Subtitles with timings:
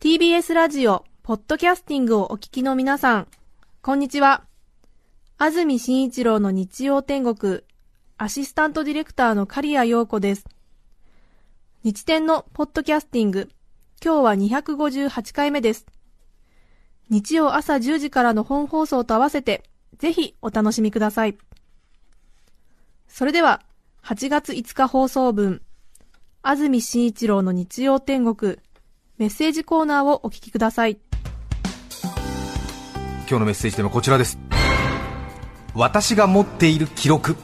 [0.00, 3.28] TBS ラジオ、ポッドキャスティングをお聞きの皆さん、
[3.82, 4.44] こんにちは。
[5.36, 7.60] 安住紳一郎の日曜天国、
[8.16, 10.46] アシスタントディレクターの刈谷陽子です。
[11.84, 13.50] 日天のポッドキャスティング、
[14.02, 15.84] 今日は258回目です。
[17.10, 19.64] 日曜朝10時からの本放送と合わせて、
[19.98, 21.36] ぜひお楽しみください。
[23.12, 23.60] それでは、
[24.02, 25.60] 8月5日放送分、
[26.40, 28.56] 安住紳一郎の日曜天国、
[29.18, 30.98] メッセージコーナーをお聞きください。
[32.02, 34.38] 今日のメッセージテーマはこちらです。
[35.74, 37.36] 私が持っている記録。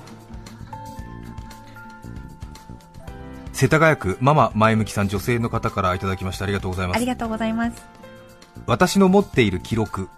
[3.53, 6.45] 世田谷区ママ前向きさん女性の方からいただきました。
[6.45, 6.97] ありがとうございます。
[6.97, 7.85] ありがとうございます。
[8.65, 10.09] 私の持っている記録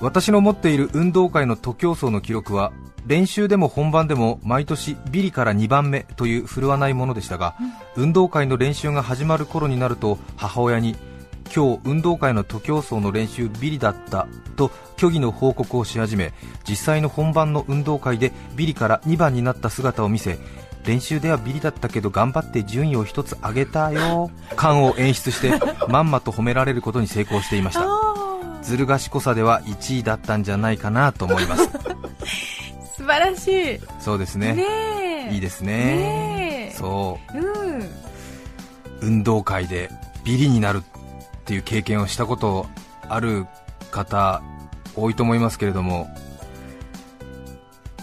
[0.00, 2.72] 私の持っている運動会の徒競走の記録は
[3.06, 7.54] 練習でも本番でも毎年ビリから2番目という振るわないものでしたが、
[7.94, 10.96] 運動会の練習が始まる頃になると母親に
[11.54, 16.32] 今日運動会の徒競走の練習ビリだったと虚偽の報告をし始め
[16.68, 20.38] 実際の本番の運動会でビリから2番になった姿を見せ
[20.84, 25.52] 練習ではビリだったけど頑張って順位を1つ上げたよ感を演出して
[25.88, 27.86] まんまと褒められることに成功していました
[28.66, 31.70] ずる賢さでは1位だったんじゃないかなと思います。
[32.96, 33.80] 素晴らしい。
[34.00, 35.28] そうですね。
[35.30, 36.72] いいですね。
[36.76, 37.38] そう。
[37.38, 37.88] うん。
[39.00, 39.90] 運動会で
[40.24, 42.66] ビリになるっていう経験をしたこと
[43.08, 43.46] ある
[43.92, 44.42] 方
[44.96, 46.08] 多いと思いますけれども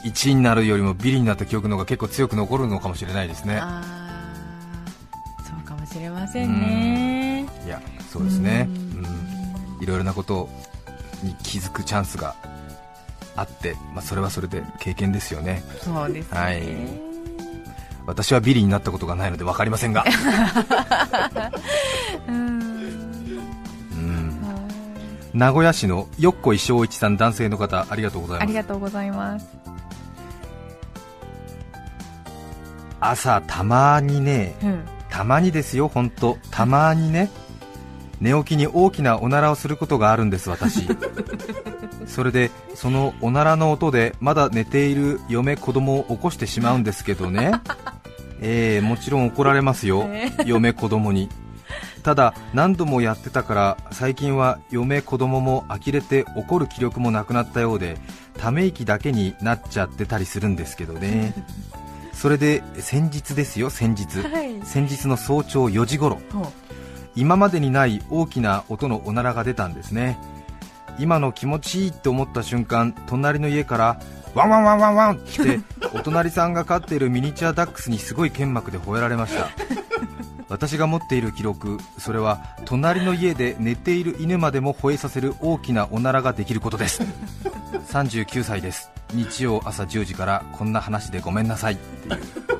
[0.06, 3.60] 1位になるよりもビリになった記憶の方が結構強く残るのかもしれないですね。
[5.46, 7.46] そうかもしれませんね。
[7.66, 8.68] いやそうですね。
[8.70, 8.83] ううんん
[9.84, 10.50] いろいろなこと
[11.22, 12.36] に気づくチャンスが
[13.36, 15.64] あって、まあ、それはそれで経験ですよね。
[15.82, 16.38] そうですね。
[16.40, 16.64] はい。
[18.06, 20.06] 私はビリになったことがないので分かりませんが。
[25.34, 28.48] 名古屋市のよっこいしょういちさん男性の方ありがとうございます。
[28.48, 29.48] りがとうございます。
[33.00, 34.86] 朝たまにねうん。
[35.10, 37.30] たまにですよ本当たまにね
[38.24, 40.88] 寝起きに大きなおならをすることがあるんです私。
[42.08, 47.52] それでそのおならの音でまだ寝ている嫁子供を起こしてしまうんですけどね。
[48.40, 51.28] えー、もちろん怒られますよ、ね嫁子供に。
[52.02, 57.98] ただ何度もやってたから最近は嫁子供も呆れて怒る気力もなくなったようで
[58.38, 61.34] ため息だけになっちゃってたりするんですけどね。
[62.14, 64.62] それで先日ですよ先日、はい。
[64.64, 66.22] 先日の早朝4時頃。
[66.32, 66.50] ほ
[67.16, 70.18] 今までにない大きな音のおならが出たんですね。
[71.00, 74.00] 今の気持ちいいって思った瞬間隣の家から
[74.36, 75.60] ワンワンワンワンワンって
[75.94, 79.50] お隣さんが飼っているミニチュアダックスにすごい剣幕で吠えられました。
[80.50, 87.02] 私が持っている記録それは隣の家で寝ている犬までも吠えさせる大きなおならができることです。
[87.92, 88.92] 39歳です。
[89.14, 91.74] 日曜朝10時からこんな話でごめんなさい。
[91.74, 92.53] っていう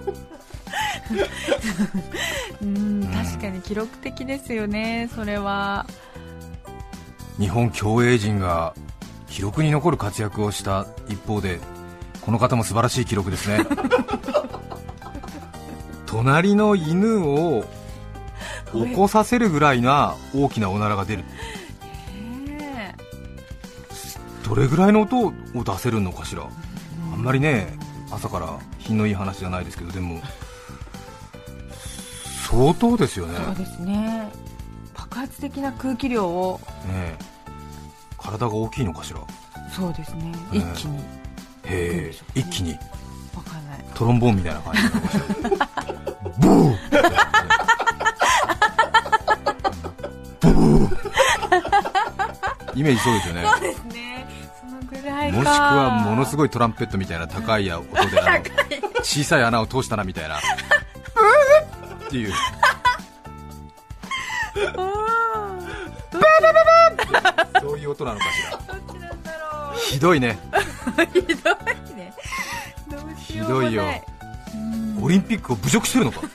[1.12, 2.64] う。
[2.66, 5.86] うん、確かに記録的ですよね、それは。
[7.40, 8.74] 日本競泳陣が
[9.28, 11.60] 記録に残る活躍をした一方で
[12.22, 13.66] この方も素晴らしい記録ですね
[16.06, 17.66] 隣の犬を
[18.72, 21.24] 起こさせるぐらいな大きなおならが出る
[22.46, 22.96] ね
[24.48, 26.44] どれぐらいの音を出せるのかしら
[27.12, 27.76] あんまりね
[28.12, 30.22] 朝から品のいい話じゃないですけどでも
[32.54, 33.36] 相当ですよね。
[33.40, 34.32] えそうですね。
[34.94, 37.18] 爆発的な空気量を、ねえ。
[38.18, 39.20] 体が大きいのかしら？
[39.76, 41.00] そうですね、ね一気に。
[41.00, 41.04] へ
[41.66, 42.74] え一気に
[43.36, 43.86] わかんない。
[43.96, 45.26] トロンボーンみたいな感じなのかしら
[46.40, 46.78] ブー
[50.42, 50.94] ブー
[52.76, 53.46] イメージそうですよね。
[53.46, 54.28] そうですね。
[54.62, 55.38] そのぐらいか。
[55.38, 58.46] もしくはものすごいトランペットみたいな高い音であの
[59.04, 60.38] 小さい穴を通したなみたいな。
[60.38, 60.40] っ
[62.10, 62.34] ていう
[69.94, 70.40] ひどいね。
[70.98, 71.02] う。
[71.14, 72.14] ひどいね。
[72.90, 73.70] どうしようもない。
[73.70, 73.84] ひどいよ
[74.54, 75.04] うん。
[75.04, 76.22] オリンピックを侮辱してるのか。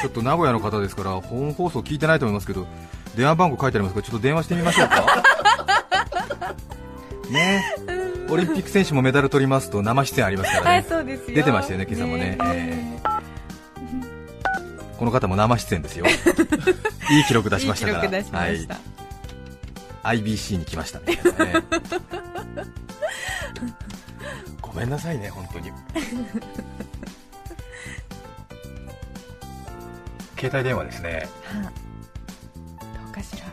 [0.00, 2.66] ちょっと名古屋の方ですから本放送聞いてないと思いますけど
[3.14, 5.22] 電話番号書いてありますからちょっと電話してみましょうか。
[7.30, 7.62] ね。
[8.28, 11.36] オリンピック選手もメダル取りますと生出演ありますからはい、ねそうですよ。
[11.36, 12.38] 出てましたよね今朝もね。
[12.40, 12.98] え
[14.98, 16.06] この方も生出演ですよ。
[17.10, 18.38] いい記録出しましたから。
[18.38, 18.68] はい、
[20.02, 21.16] IBC に来ましたね、え
[24.60, 25.70] ごめんなさいね本当に。
[30.36, 31.28] 携帯電話ですね。
[31.44, 31.62] はあ
[32.82, 33.46] どうかしら。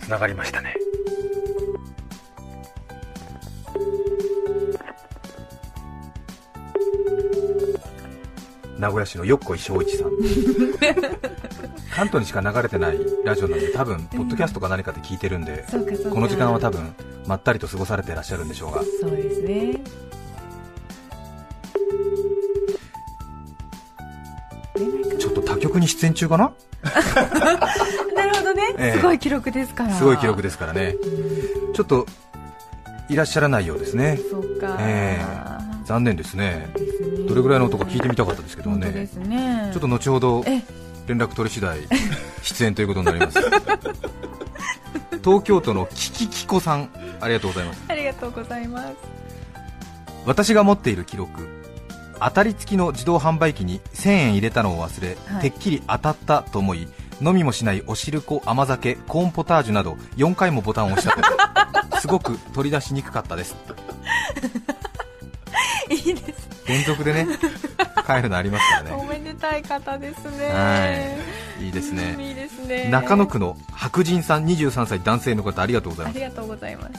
[0.00, 0.76] つながりましたね。
[8.78, 10.10] 名古屋市のよっこい正一さん
[12.00, 16.10] 関東にしか流れてないラジオなんで多分ポッドキャストか何かで聞いてるんで、そうかそうか。
[16.12, 16.94] この時間は多分
[17.26, 18.82] まったりと過ごされていらっしゃるんでしょうが。
[19.02, 19.80] そうですね。
[25.18, 26.54] ちょっと他局に出演中かな？
[28.16, 28.98] なるほどね、ええ。
[28.98, 29.94] すごい記録ですから。
[29.94, 30.96] すごい記録ですからね。
[31.74, 32.06] ちょっと
[33.10, 34.18] いらっしゃらないようですね。
[34.30, 35.20] そうか、え
[35.84, 36.72] 残念ですね。
[36.78, 37.28] ね。
[37.28, 38.90] どれぐらいの音か聞いてみたかったですけどもね
[39.26, 39.70] ね。
[39.72, 40.62] ちょっと後ほどえ
[41.10, 41.80] 連絡取り次第
[42.42, 43.38] 出演ということになります。
[45.24, 46.88] 東京都のキキキコさん
[47.20, 47.82] ありがとうございます。
[47.88, 48.94] ありがとうございます。
[50.24, 51.48] 私が持っている記録
[52.20, 55.42] 当たり付きの自動販売機に1000円入れたのを忘れ、はい。
[55.42, 56.86] てっきり当たったと思い
[57.20, 61.16] 飲みもしないおしるこ甘酒コーンポタージュなど4回もボタンを押した
[61.90, 61.98] と。
[61.98, 63.56] すごく取り出しにくかったです。
[65.90, 66.48] いいです。
[66.68, 67.26] 連続でね
[68.06, 68.99] 帰るのありますからおね
[69.40, 70.46] たい方ですね。
[70.48, 71.64] はい。
[71.64, 72.14] いいですね。
[72.16, 72.88] うんいいですね。
[72.90, 76.16] 中野区の白人さん23歳男性の方ありがとうございます。
[76.16, 76.92] ありがとうございます。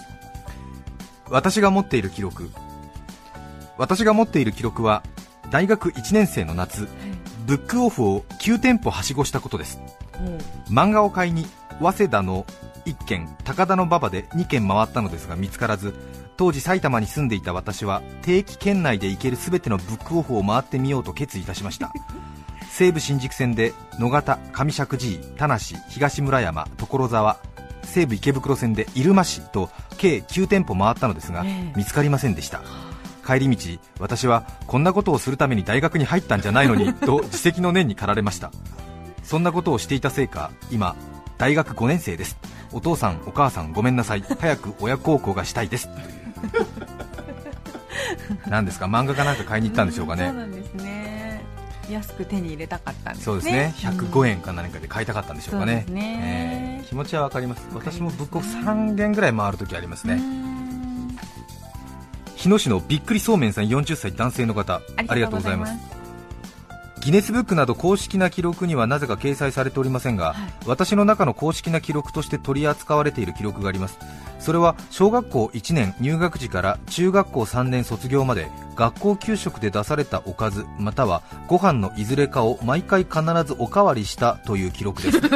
[1.30, 2.50] 私が持っている記録。
[3.78, 5.04] 私が持っている記録は
[5.50, 6.88] 大学1年生の夏
[7.46, 9.80] ブックオフを9店舗はしごしたことです。
[10.70, 11.46] 漫画を買いに
[11.80, 12.46] 早稲田の
[12.86, 15.94] 1軒高田の馬場で2軒回ったのですが見つからず
[16.38, 21.92] 当時埼玉に住んでいた私は定期圏内で行ける全てのブックオフを回ってみようと決意いたしました
[22.82, 25.58] 西武新宿線で野方上石神井田無
[25.90, 27.38] 東村山所沢
[27.84, 29.70] 西武池袋線で入間市と
[30.00, 31.74] 計9店舗回ったのですが、ええ。
[31.78, 32.64] 見つかりませんでした。
[33.24, 38.52] 帰り道私はこんなことをするために大学に入ったんじゃないのに と自責の念に駆られました。
[39.24, 40.96] そんなことをしていたせいか今
[41.38, 42.36] 大学5年生です。
[42.72, 44.24] お父さんお母さんごめんなさい。
[44.40, 45.88] 早く親孝行がしたいです。
[48.50, 48.86] 何ですか？
[48.86, 50.34] 漫画かなんか買いに行ったんでしょうかね
[51.92, 53.26] 安く手に入れたかったんですね。
[53.26, 53.74] そうですね。
[53.78, 55.74] 105円か何かで買いたかったんでしょうかね。
[55.74, 56.20] そうですね。
[56.24, 57.66] えー気持ちはわかります。
[57.74, 61.16] 私もブックオフ3軒ぐらい回るときありますうねん
[62.36, 65.74] 日野市のびっくりそうめんさん40歳男性の方ありがとうございます。
[67.02, 70.54] ギネスブックなど公式な記録にはなぜか掲載されておりませんが、はい。
[70.68, 73.98] 私の中の公式な記録として取り扱われている記録があります
[74.42, 85.22] それは小学校1年入学時から中学校3年卒業まで学校給食で出されたおかずまたはご飯のいずれかを毎回必ずおかわりしたという記録です。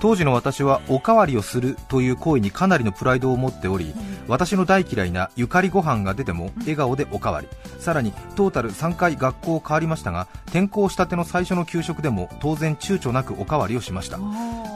[0.00, 3.94] 当時の私はおかわりをするという行為にかなりのプライドを持っており
[4.28, 7.48] 私の大嫌いなゆかりご飯が出ても笑顔でおかわり。
[7.78, 14.18] さらにトータル3回学校を変わりましたが転校したての最初の給食でも当然躊躇なくおかわりをしました。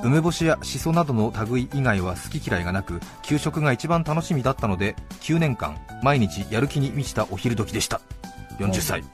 [0.04, 8.00] 梅干しやしそなどの類以外は好き嫌いがなく給食が一番楽しみだったので9年間毎日やる気に満ちたお昼時でした。
[8.58, 9.04] 40歳。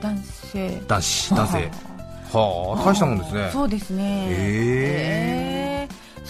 [0.00, 0.82] 男性。
[0.86, 1.34] 男子。
[1.34, 1.70] 男性。
[2.32, 2.90] はあ。
[2.90, 3.50] 大したもんですね。
[3.52, 4.26] そうですね。
[4.28, 5.63] へへー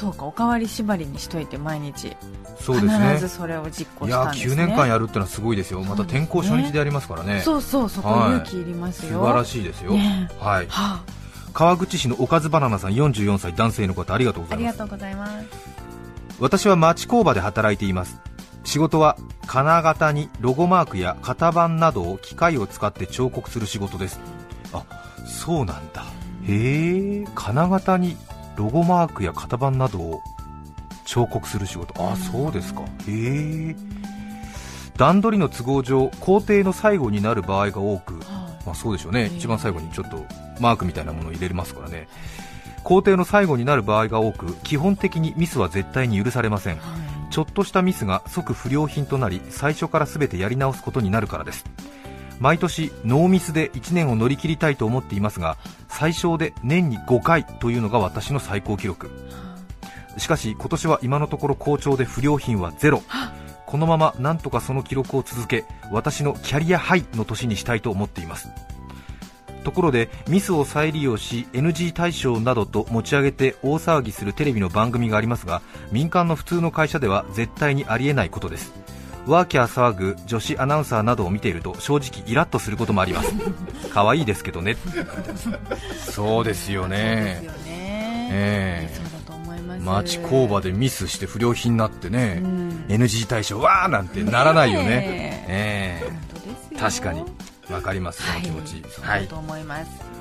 [0.05, 2.15] そうかおかわり縛りにしといて毎日。
[2.61, 3.09] そうですね。
[3.15, 4.63] 必ずそれを実行いやしたんですね。
[4.65, 5.81] 9年間やるってのはすごいですよ。
[5.81, 7.41] また転校初日でやりますからね。
[7.41, 9.21] そうそうそこはい勇気いりますよ。
[9.21, 10.67] 素晴らしいですよ、ねはい。
[10.69, 11.01] は
[11.55, 14.91] 川口市のおかずバナナさん44歳男性の方ありがとうごあ、ありがざいます。
[14.91, 15.47] とうございます。
[16.39, 18.21] 私は町工場で働いています。
[18.65, 24.21] 仕事は金型にロゴマークや型番などを機械を使って彫刻する仕事です。
[24.75, 24.85] あ
[25.25, 26.05] そうなんだ。
[26.47, 27.25] へえ。
[27.35, 28.19] 金型に
[28.57, 30.21] ロゴマークや型番などを
[31.05, 31.95] 彫刻する仕事。
[32.03, 32.83] あそうですか。
[32.83, 33.77] へえ。
[34.97, 38.21] 段取りの都合上工程の最後になる場合が多く
[38.65, 40.25] まあ、そうでしょうね、え一番最後にちょっと
[40.59, 42.09] マークみたいなものを入れますからね。
[42.83, 46.79] 工程の最後になる場合が多く基本的にミスは絶対に許されません。
[47.31, 51.65] ちょっとしたミスが即不良品となり最初から全てやり直すことになるからです
[52.41, 55.57] 毎年ノーミスで1年を乗り切りたいと思っていますが
[55.89, 59.11] 最小で年に5回というのが私の最高記録。
[60.19, 63.03] しかし今年は今のところ好調で不良品はゼロ。
[63.67, 68.49] このままなんとかその記録を続け私のキャリアハイの年にしたいと思っています。
[69.65, 78.84] ところでミスを再利用し NG 対象などと持ち上げて大騒ぎするテレビの番組がありますが民間の普通の会社では絶対にありえないことです。
[79.27, 83.33] ワーキャー騒ぐ女子アナウンサーなどを見ていると正直イラッとすることもあります。
[83.93, 84.77] 可愛いですけどね。
[84.77, 85.59] そうですよ
[86.11, 88.89] そうですよね、え。
[88.89, 89.81] えそうだと思います。
[89.81, 92.85] 町工場でミスして不良品になってね、うん。
[92.89, 94.89] NG 大賞わーなんてならないよね。
[94.89, 96.01] ねえ。
[96.03, 96.05] え。
[96.05, 97.01] 本当ですよ。
[97.01, 97.25] 確かに。
[97.73, 98.73] わかりますその気持ち。
[98.75, 100.15] はい、そうだと思います。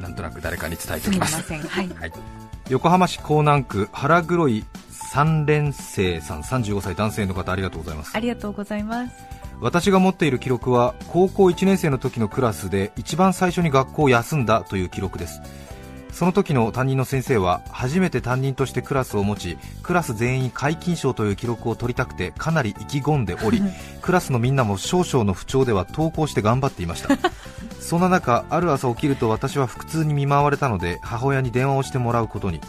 [0.00, 1.62] なんとなく誰かに伝えてすみまおきますせん。
[1.62, 1.88] はい。
[1.88, 2.12] はい、
[2.68, 4.64] 横浜市港南区腹黒い
[5.14, 8.16] 三連星さん35歳男性の方ありがとうございます。
[8.16, 9.24] ありがとうございます。
[9.60, 15.40] 私が持っている記録は高校1年生の時のクラスで一番最初に学校を休んだという記録です。
[16.10, 23.62] その時の担任の先生は初めて担任としてクラスを持ちクラス全員皆勤賞という記録を取りたくてかなり意気込んでおり
[24.02, 27.16] クラスのみんなも少々の不調では登校して頑張っていました。
[27.78, 32.60] そんな中ある朝起きると私は腹痛に見舞われたので母親に電話をしてもらうことに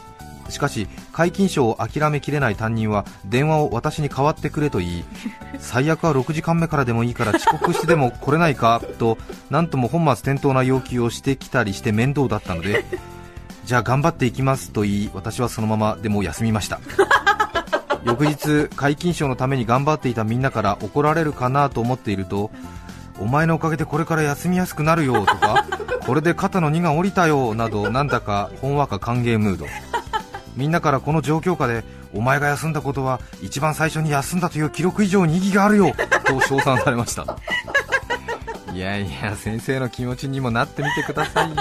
[0.50, 5.04] しかし皆勤賞を諦めきれない担任は電話を私に代わってくれと言い
[5.60, 9.18] 最悪は6時間目からでもいいから遅刻してでも来れないかと
[9.50, 12.86] 何とも本末転倒な要求をしてきたりして面倒だったので
[13.66, 16.80] じゃあ頑張っていきますと言い私はそのままでも休みました。
[18.06, 22.52] 翌日皆勤賞のために頑張っていたみんなから怒られるかなと思っていると
[23.20, 25.66] お前のおかげでこれから休みやすくなるよとか
[26.06, 29.66] これで肩の荷が下りたよなどなんだかほんわか歓迎ムード
[30.56, 31.84] みんなからこの状況下で
[32.14, 35.94] お前が休んだことは一番最初に休んだという記録以上に意義があるよ。
[36.26, 37.38] と称賛されました。
[38.74, 41.56] いやいや先生の気持ちにもなってみてくださいよ。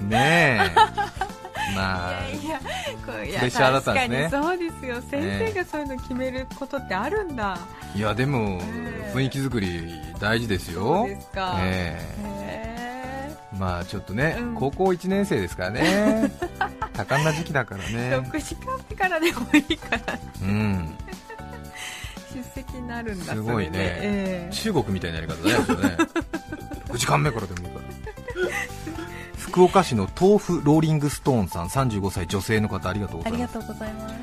[0.00, 0.74] ねえ。
[1.74, 2.58] まあいや
[3.06, 4.28] こういやプレッシャーだったんですね。
[4.30, 5.02] そうですよ。
[5.10, 7.58] 先生がそういうの決めることってあるんだ、
[7.94, 9.12] いやでもええ。
[9.14, 10.80] 雰囲気作り大事ですよ。
[10.80, 11.58] そうですか。
[11.60, 13.58] えへえ。
[13.58, 14.54] まあちょっとね、うん。
[14.54, 16.30] 高校1年生ですからね
[16.98, 18.16] 多感な時期だからえね。
[18.16, 20.18] 6時間目からでもいいから。
[20.42, 20.94] うん。
[22.34, 23.70] 出席になるんだすごいね。
[23.74, 24.52] ええ。
[24.52, 25.64] 中国みたいなやり方だよね。
[26.88, 27.86] 6 時間目からでもいいから。
[29.36, 33.42] 福岡市の豆腐ローリングストーンさん35歳女性の方ありがとうございます。
[33.42, 34.14] ありがとうございます。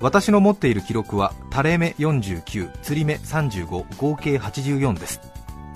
[0.00, 5.20] 私の持っている記録は垂れ目49釣り目35合計84です。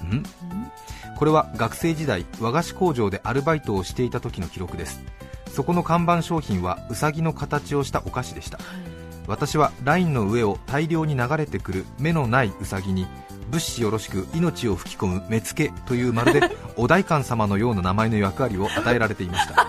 [0.02, 0.24] ん？
[1.18, 5.02] これは学生時代和菓子工場でアルバイトをしていた時の記録です
[5.52, 8.58] そこの看板商品はうさぎの形をしたお菓子でした。
[9.26, 13.06] 私はラインの上を大量に流れてくる目のないうさぎに
[13.50, 19.66] 物資よろしく命を吹き込む目付けというまるで お代官様のような名前の役割を与えられていました。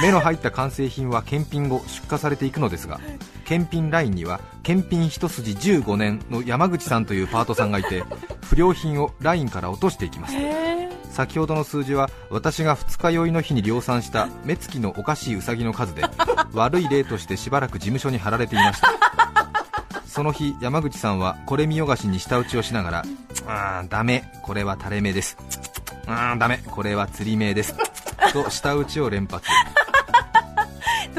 [0.00, 3.00] 目の入った完成品は検品後出荷されていくのですが
[3.44, 8.04] 検品ラインには検品一筋15年の山口さんというパートさんがいて
[8.42, 10.34] 不良品をラインから落としていきます
[11.14, 16.02] 先ほどの数字は私が二日酔いの日に量産した目つきのおかしいウサギの数で
[16.52, 18.88] 悪い例としてしばらく事務所に貼られていました。
[20.06, 23.04] その日山口さんはこれ見よがしに舌打ちをしながら
[23.46, 24.28] 「あーダメ。
[24.42, 25.36] これは垂れ目です」
[26.06, 26.58] 「あーダメ。
[26.66, 27.74] これは釣り目です」
[28.32, 29.48] と舌打ちを連発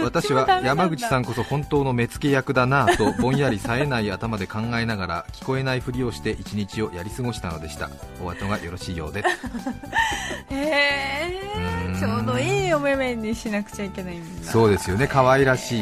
[0.03, 7.89] 私は山口さんこそ本当の目付け役だなぁとぼんやり冴えない頭で考えながら聞こえないふりをして一日をやり過ごしたのでした。
[8.23, 9.23] お後がよろしいようで。
[10.49, 14.51] へえちょうどいいお目目にしなくちゃいけないんだ。
[14.51, 15.07] そうですよね。
[15.07, 15.81] 可愛らしい。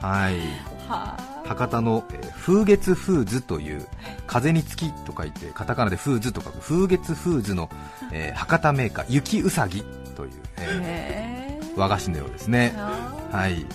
[0.00, 0.36] はい。
[0.88, 1.30] はあ。
[1.46, 3.86] 博多のえー風月フーズという
[4.26, 7.68] 風につきと書いてカタカナでフーズと書く風月フーズの、
[8.12, 9.82] えー博多メーカー雪うさぎ
[10.16, 12.74] という、えー和菓子のようですね
[13.30, 13.66] はい。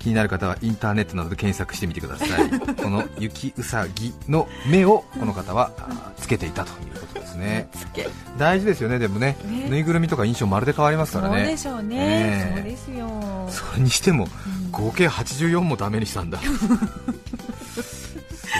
[0.00, 2.50] 気になる方はインターネットなどで検索してみてください。
[2.82, 5.70] この雪うさぎの目をこの方は
[6.16, 7.68] つけていたということですね。
[7.72, 8.08] つけ。
[8.38, 9.36] 大事ですよねでもね。
[9.44, 9.68] ね。
[9.68, 12.54] ぬいぐるみとか印象まるで変わりますからそうでねしょうね、ねえ。
[12.56, 13.48] そうですよ。
[13.50, 14.70] それにしてもうん。
[14.70, 16.40] 合計84もダメにしたんだ。
[16.48, 16.54] 素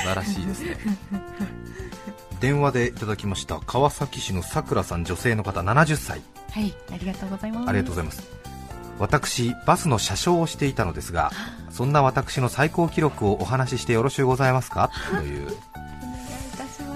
[0.06, 0.76] 晴らしいですね。
[2.40, 6.20] 電話でいただきました川崎市のさくらさん女性の方70歳。
[6.50, 7.68] はいありがとうございます。
[7.68, 8.39] ありがとうございます
[9.00, 11.33] 私バスの車掌をしていたのですが
[11.71, 14.90] そんな私の最高記録をお話ししてよろしゅうございますか？
[15.11, 15.49] という。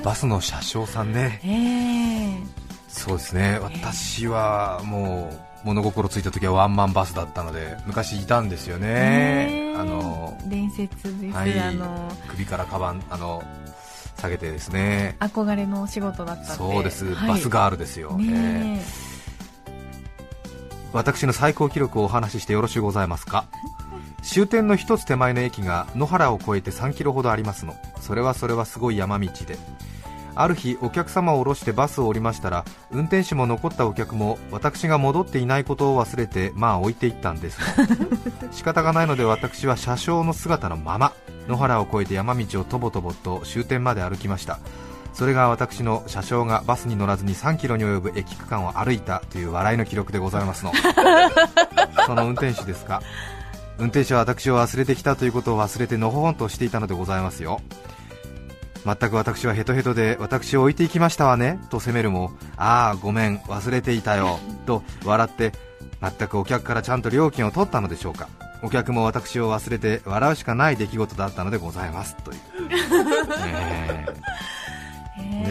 [0.05, 1.41] バスの車掌さんね。
[1.43, 2.65] ええ。
[2.89, 3.59] そうですね。
[3.63, 5.31] 私はも
[5.65, 8.87] う物心ついた時はワンマンバスだったので昔いたんですよね。
[8.87, 9.77] ねえ。
[9.77, 11.59] あの伝説です、はい。
[11.59, 13.43] あの首からカバンあの
[14.19, 15.17] 下げてですね。
[15.21, 17.29] 憧れのお仕事だったそうです、はい。
[17.31, 18.23] バスガールですよ、え。
[18.23, 18.83] ーね
[20.95, 23.47] 私の最高記録をお話ししてよろしゅうございますか？
[24.23, 27.75] 終点の一つ手前の駅が野原を越えて3キロほどありますの。
[28.01, 29.59] それはそれはすごい山道で。
[30.37, 37.59] ある日お客様を降ろしてバスを降りましたら運転手も残ったお客も私が戻っていないことを忘れてまあ置いていったんです。
[38.53, 41.13] 仕方がないので私は車掌の姿のまま
[41.49, 44.61] 野原を越えて山道をとぼとぼと終点まで歩きました
[45.15, 50.73] それが私の車掌がバスに乗らずに3キロに及ぶ駅区間を歩いたという笑いの記録でございますの。
[52.07, 53.01] その運転手ですか
[53.79, 57.61] 運転手は私を忘れてきたということを忘れてのほほんとしていたのでございますよ。
[58.85, 65.53] 全く私はヘトヘトで私を置いていきましたわねと責めるもああごめん忘れていたよと笑って
[66.03, 68.29] 全くお客からちゃんと料金を取ったのでしょうか。
[68.63, 72.69] お客も私を忘れて笑うしかない出来事だったのでございますという。
[72.69, 74.64] ね え
[75.45, 75.51] ね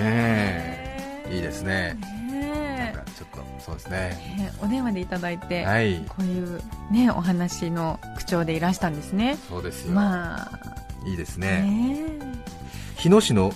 [1.29, 1.35] え。
[1.35, 1.97] いいですね。
[2.29, 4.35] ねなんかちょっとそうですね。
[4.37, 6.03] えねお電話でいただいて、はい。
[6.07, 9.37] こういうねお話の口調でいらしたんですね。
[9.49, 10.59] そうですよ、まあ。
[11.05, 11.61] いいですね。
[11.61, 12.33] ね
[12.97, 13.53] 日野市の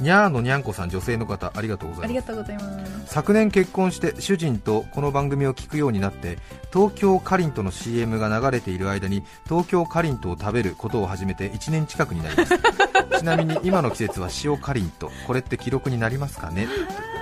[0.00, 2.04] にゃーのにゃんこさん女性の方ありがとうございます。
[2.04, 3.06] ありがとうございます。
[3.06, 6.38] 昨年結婚して主人とこの番組を聞くようになって
[6.72, 12.54] 東京かりんとの CM が流れている間に東京かりんとを食べることを始めて1年近くになります。
[13.18, 16.68] ちなみに今の季節は塩かりんとこれって記録になりますかね？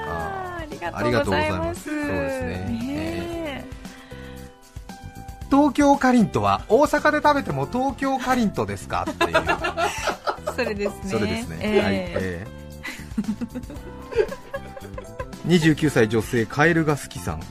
[0.09, 1.85] あーあありがとうございます。
[1.85, 2.49] そうですね。
[2.69, 3.67] ね
[5.51, 9.07] 東京かりんとは大阪で食べても東京かりんとですか？
[9.09, 9.33] っていう。
[10.57, 11.11] それですね。
[11.11, 12.66] それですね、ええはい、ええ
[15.47, 17.43] 29歳女性カエルが好きさん。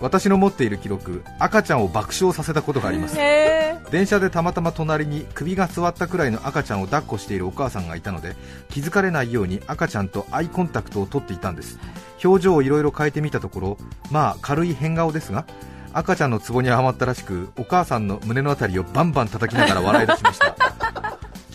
[0.00, 3.16] 私の持っている記録赤ちゃんを爆笑させたことがあります。
[3.18, 8.36] へ電車でたまたま隣に首が座ったくらいの赤ちゃんを抱っこしているお母さんがいたので
[8.68, 11.78] 気づかれないように赤ちゃんとアイコンタクトを取っていたんです。
[12.22, 13.78] 表情をいろいろ変えてみたところ
[14.10, 15.46] まあ軽い変顔ですが
[15.92, 20.54] 赤ちゃんのツボにはまったらしくお母さんの胸のあたりをバンバン叩きながら笑い出しました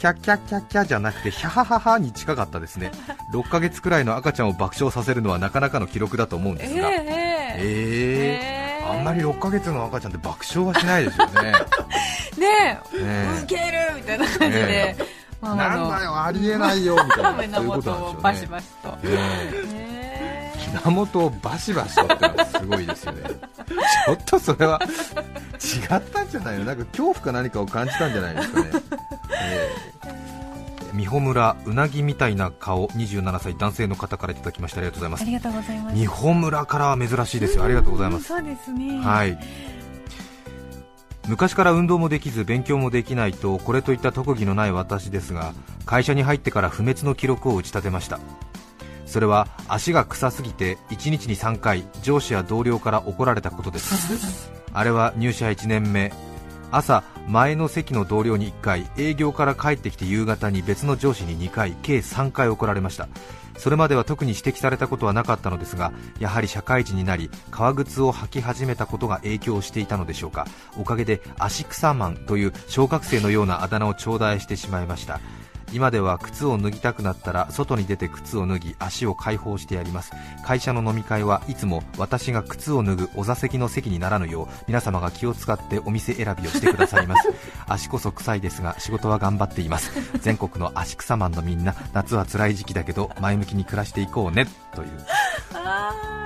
[0.03, 2.91] キャッキャッキャッキャじゃなくてヒャハハハに近かったですね。
[3.31, 6.89] 6ヶ月くらいの赤ちゃんを爆笑させるのはなかなかの記録だと思うんえですが。
[6.89, 6.99] ええ
[7.55, 11.33] ええー、あんまり6ヶ月の赤ちゃんって爆笑はしないですよね。
[12.37, 13.43] ねねえ。
[13.43, 14.97] ウケるみたいな感じで、
[15.39, 18.39] ママなんのだよ、ありえないよみたいな、 胸そういうことなんですよね。
[18.41, 19.63] シバシと、え。
[19.73, 19.82] え
[20.73, 23.21] ね胸元をバシバシとってのはすごいですよね。
[23.25, 26.65] ちょっとそれは違ったんじゃないの？
[26.65, 28.69] なんか恐怖か何かを感じたんじゃないですかね。
[29.41, 29.69] え
[30.09, 30.13] え
[30.93, 35.21] 美穂村うなぎみたいな顔27歳男性の方からいただきましたありがとうございます。
[35.23, 35.95] ありがとうございます。
[35.95, 37.63] 美穂村からは珍しいですよ。
[37.63, 38.25] ありがとうございます。
[38.25, 38.99] そうですね。
[38.99, 39.37] はい。
[41.27, 45.53] 昔から運動もできず勉強もできないとこれといった特技のない私ですが
[45.85, 48.19] 会社に入ってから不滅の記録を打ち立てました
[49.13, 54.51] それは足が臭すぎて1日に3回上司や同僚から怒られたことです。
[54.73, 56.11] あれは入社1年目。
[56.71, 63.07] 朝前の席の同僚に1回営業から帰ってきて夕方に別の上司に2回計3回怒られました。
[63.55, 70.47] それまでは特に指摘されたことはなかったのですがやはり社会人になり革靴を履き始めたことが影響していたのでしょうか。
[70.75, 75.21] おかげで足草マンという小学生のようなあだ名を頂戴してしまいました
[75.73, 80.11] 今では靴を脱ぎたくなったら外に出て靴を脱ぎ足を解放してやります。
[80.45, 87.29] 会社の飲み会はいつも私が靴を脱ぐお座席の席にならぬよう皆様が気を使ってお店選びをしてくださいます。
[87.67, 89.91] 足こそ臭いですが仕事は頑張っています。
[90.21, 94.47] 全国の足草マンのみんな夏は辛い時期だけど前向きに暮らしていこうね。
[94.75, 94.89] という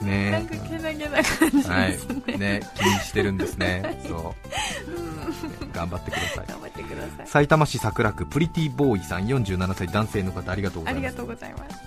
[0.00, 2.38] あーなねんかけなげな感じですね、はい。
[2.38, 4.02] ね気にしてるんですね。
[4.06, 5.74] そう。
[5.74, 6.46] 頑張ってください。
[6.46, 7.26] 頑張ってください。
[7.26, 11.06] 埼玉市桜区プリティボーイさん47歳男性の方ありがとうございます。
[11.06, 11.80] ありがとうございます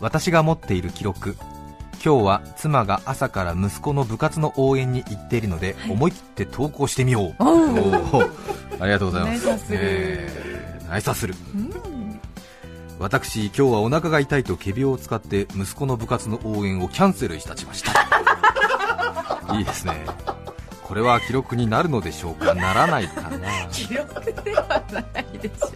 [0.00, 1.36] 私が持っている記録。
[2.04, 7.34] 今日は妻が朝から息子の部活の応援に行っているので、思い切って投稿してみよう。
[8.78, 9.46] ありがとうございます。
[9.46, 9.72] ナイスす。
[9.72, 10.88] るえー。
[10.88, 11.34] ナイスする。
[11.54, 11.58] う
[11.92, 11.95] ん
[12.98, 17.92] 私今日はお腹が痛いと仮病を使って息子の部活の応援をキャンセルいたしました。
[19.56, 20.04] いいですね。
[20.82, 22.54] これは記録になるのでしょうか？
[22.54, 23.66] ならないかな？
[23.70, 25.66] 記録ではないでしょ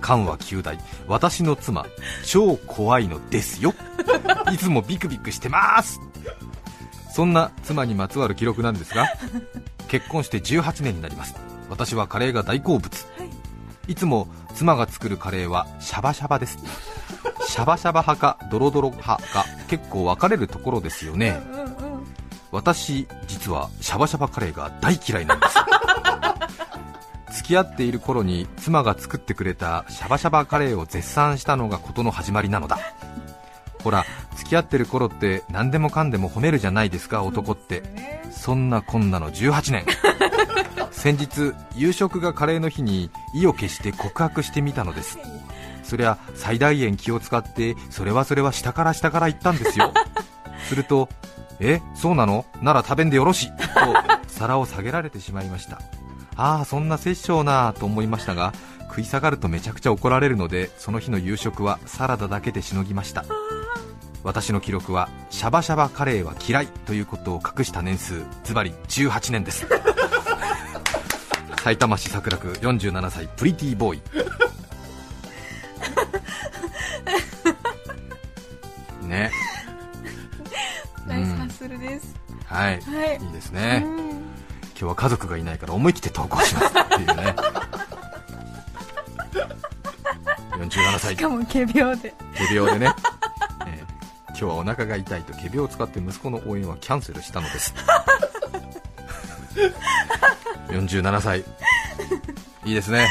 [0.00, 1.86] 緩和9大私の妻
[2.26, 3.74] 超怖いのですよ。
[4.52, 6.00] いつもビクビクしてます。
[7.12, 9.06] そんな妻にまつわる記録なんですが
[9.88, 11.34] 結婚して18年になります。
[11.70, 13.06] 私はカレーが大好物、い、
[13.86, 16.58] いつも妻が作るカレーはシャバシャバです。
[17.46, 21.40] シャバシャバ派かドロドロ派か結構分かれるところですよね。
[22.50, 25.58] 私実はシャバシャバカレーが大嫌いなんです。
[27.34, 32.78] 付き合っている頃に妻が作ってくれたシャバシャバカレーを絶賛したのが事の始まりなのだ。
[33.82, 37.82] ほら付き合ってる頃って何でもかんでも褒めるじゃないですか男って。
[38.30, 39.86] そんなこんなの18年。
[40.90, 45.18] 先日夕食がカレーの日に意を決して告白してみたのです。
[45.82, 49.92] そりゃ最大限気を使ってそれはそれは下から下から言ったんですよ。
[50.68, 51.08] すると
[51.60, 52.46] えそうなの？
[52.62, 53.54] なら食べんでよろしと
[54.26, 55.80] 皿を下げられてしまいました
[56.36, 58.52] ああそんな殺生なぁと思いましたが
[58.88, 63.24] 食い下がるとめちゃくちゃ怒られるのでその日の夕食はサラダだけでしのぎました。
[64.24, 69.66] 私の記録はシャバシャバカレーは嫌いということを隠した年数ズバリ18年です
[71.64, 74.02] 埼玉市桜区47歳プリティボーイ。
[79.08, 79.32] ね。
[81.06, 82.14] ナイスハッスルです。
[82.44, 83.18] はい、はい。
[83.18, 84.10] いいですね、うん。
[84.10, 84.20] 今
[84.74, 87.34] 日は家族がいないから思い切って投稿しますっていうね。
[90.60, 91.16] 47歳。
[91.16, 92.12] しかも仮病で。
[92.36, 92.94] 仮病でね、
[93.66, 93.94] えー
[94.36, 97.72] 今日はお腹が痛いと仮病を使って息子の応援はキャンセルしたのです
[100.74, 101.44] 47歳
[102.64, 103.08] いいですね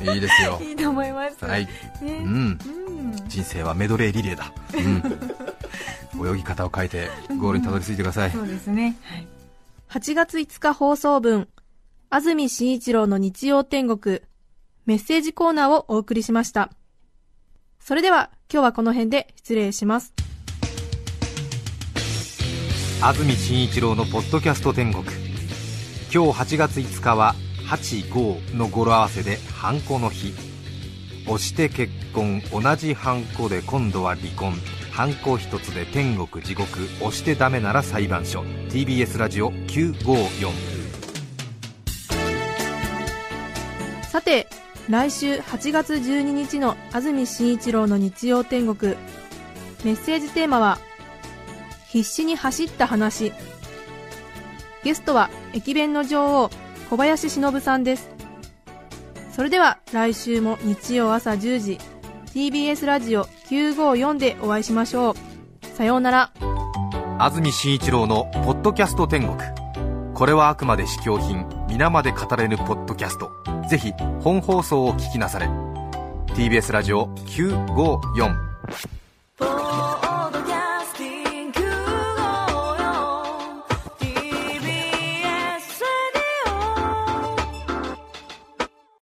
[0.00, 1.44] いいですよいいと思います。
[1.44, 1.70] はい、ね。
[2.02, 2.26] うん、う
[2.58, 2.58] ん。
[3.28, 4.52] 人生はメドレーリレーだ、
[6.18, 8.96] うん、泳ぎ方を変えてゴールにたどり着いてください、そうですね。
[9.02, 9.26] はい。
[9.90, 11.48] 8月5日放送分、
[12.10, 14.20] 安住紳一郎の日曜天国、
[14.86, 16.70] メッセージコーナーをお送りしました。
[17.80, 20.12] それでは、今日はこの辺で失礼します。
[23.02, 25.29] 安住紳一郎のポッドキャスト天国
[26.12, 27.36] 今日8月5日は
[27.68, 30.34] 85の語呂合わせでハンコの日。
[31.26, 34.52] 押して結婚同じハンコで今度は離婚。
[34.90, 36.80] ハンコ一つで天国地獄。
[37.00, 38.42] 押してダメなら裁判所。
[38.70, 40.50] TBS ラジオ954
[44.08, 44.48] さて、
[44.88, 48.96] 来週8月12日の安住紳一郎の日曜天国、
[49.84, 50.80] メッセージテーマは、
[51.86, 53.32] 必死に走った話。
[54.82, 56.50] ゲストは、駅弁の女王、
[56.88, 58.08] 小林忍さんです。
[59.32, 61.78] それでは、来週も日曜朝10時、
[62.34, 65.66] TBS ラジオ954でお会いしましょう。
[65.76, 66.32] さようなら。
[67.18, 69.36] 安住紳一郎の「ポッドキャスト天国」
[70.16, 73.30] これはあくまで試供品皆まで語れぬポッドキャスト
[73.68, 75.46] ぜひ本放送を聞きなされ
[76.28, 78.34] TBS ラジオ954「